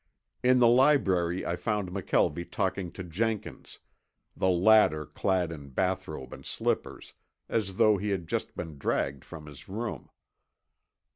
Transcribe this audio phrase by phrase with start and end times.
[0.41, 3.77] In the library I found McKelvie talking to Jenkins,
[4.35, 7.13] the latter clad in bathrobe and slippers,
[7.47, 10.09] as though he had just been dragged from his room.